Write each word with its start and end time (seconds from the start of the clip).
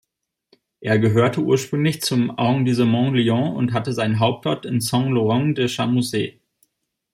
Er 0.79 0.97
gehörte 0.97 1.41
ursprünglich 1.41 2.01
zum 2.01 2.31
Arrondissement 2.31 3.13
Lyon 3.13 3.55
und 3.55 3.71
hatte 3.71 3.93
seinen 3.93 4.17
Hauptort 4.19 4.65
in 4.65 4.81
Saint-Laurent-de-Chamousset. 4.81 6.39